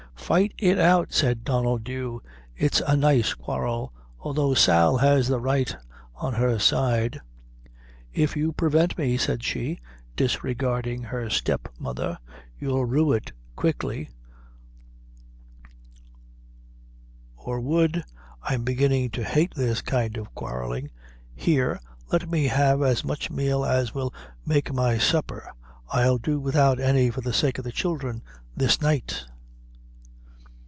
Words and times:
"Fight 0.31 0.53
it 0.57 0.79
out," 0.79 1.11
said 1.11 1.43
Donnel 1.43 1.77
Dhu, 1.77 2.21
"its 2.55 2.79
a 2.87 2.95
nice 2.95 3.33
quarrel, 3.33 3.91
although 4.17 4.53
Sal 4.53 4.95
has 4.99 5.27
the 5.27 5.41
right 5.41 5.75
on 6.15 6.35
her 6.35 6.57
side." 6.57 7.19
"If 8.13 8.37
you 8.37 8.53
prevent 8.53 8.97
me," 8.97 9.17
said 9.17 9.43
she, 9.43 9.81
disregarding 10.15 11.03
her 11.03 11.29
step 11.29 11.67
mother, 11.77 12.17
"you'll 12.57 12.85
rue 12.85 13.11
it 13.11 13.33
quickly; 13.57 14.07
or 17.35 17.59
hould 17.59 18.01
I'm 18.41 18.63
beginnin' 18.63 19.09
to 19.09 19.25
hate 19.25 19.53
this 19.55 19.81
kind 19.81 20.15
of 20.15 20.33
quarrellin' 20.33 20.91
here, 21.35 21.77
let 22.09 22.21
her 22.21 22.37
have 22.47 22.81
as 22.81 23.03
much 23.03 23.29
meal 23.29 23.65
as 23.65 23.93
will 23.93 24.13
make 24.45 24.71
my 24.73 24.97
supper; 24.97 25.51
I'll 25.89 26.19
do 26.19 26.39
without 26.39 26.79
any 26.79 27.09
for 27.09 27.19
the 27.19 27.33
sake 27.33 27.57
of 27.57 27.65
the 27.65 27.73
childhre, 27.73 28.21
this 28.55 28.81
night." 28.81 29.25